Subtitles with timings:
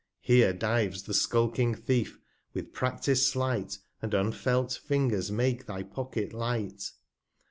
[0.21, 2.17] Here dives the skulking Thief,
[2.55, 6.89] with pra&is'd Slight, And unfelt Fingers make thy Pocket light.